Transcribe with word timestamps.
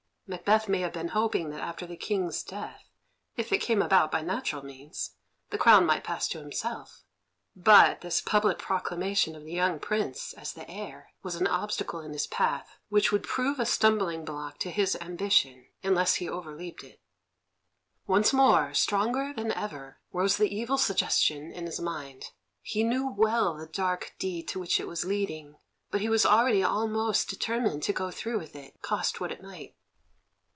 Macbeth 0.33 0.69
may 0.69 0.79
have 0.79 0.93
been 0.93 1.09
hoping 1.09 1.49
that 1.49 1.59
after 1.59 1.85
the 1.85 1.97
King's 1.97 2.41
death, 2.41 2.85
if 3.35 3.51
it 3.51 3.57
came 3.59 3.81
about 3.81 4.09
by 4.13 4.21
natural 4.21 4.63
means, 4.63 5.17
the 5.49 5.57
crown 5.57 5.85
might 5.85 6.05
pass 6.05 6.25
to 6.29 6.39
himself. 6.39 7.03
But 7.53 7.99
this 7.99 8.21
public 8.21 8.57
proclamation 8.57 9.35
of 9.35 9.43
the 9.43 9.51
young 9.51 9.77
Prince 9.77 10.31
as 10.31 10.53
the 10.53 10.65
heir 10.71 11.09
was 11.21 11.35
an 11.35 11.47
obstacle 11.47 11.99
in 11.99 12.13
his 12.13 12.27
path 12.27 12.77
which 12.87 13.11
would 13.11 13.23
prove 13.23 13.59
a 13.59 13.65
stumbling 13.65 14.23
block 14.23 14.57
to 14.59 14.71
his 14.71 14.95
ambition, 15.01 15.65
unless 15.83 16.15
he 16.15 16.29
overleaped 16.29 16.85
it. 16.85 17.01
Once 18.07 18.31
more, 18.31 18.73
stronger 18.73 19.33
than 19.35 19.51
ever, 19.51 19.99
rose 20.13 20.37
the 20.37 20.55
evil 20.55 20.77
suggestion 20.77 21.51
in 21.51 21.65
his 21.65 21.81
mind. 21.81 22.31
He 22.61 22.85
knew 22.85 23.05
well 23.11 23.57
the 23.57 23.67
dark 23.67 24.15
deed 24.17 24.47
to 24.47 24.61
which 24.61 24.79
it 24.79 24.87
was 24.87 25.03
leading, 25.03 25.57
but 25.89 25.99
he 25.99 26.07
was 26.07 26.25
already 26.25 26.63
almost 26.63 27.27
determined 27.29 27.83
to 27.83 27.91
go 27.91 28.11
through 28.11 28.39
with 28.39 28.55
it, 28.55 28.81
cost 28.81 29.19
what 29.19 29.33
it 29.33 29.43
might. 29.43 29.75